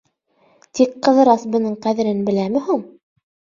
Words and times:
Тик 0.79 0.95
Ҡыҙырас 1.09 1.45
бының 1.57 1.77
ҡәҙерен 1.85 2.25
беләме 2.33 2.67
һуң? 2.73 2.85